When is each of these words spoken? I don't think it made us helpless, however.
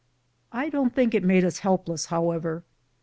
I 0.51 0.69
don't 0.69 0.95
think 0.95 1.13
it 1.13 1.23
made 1.23 1.45
us 1.45 1.59
helpless, 1.59 2.07
however. 2.07 2.63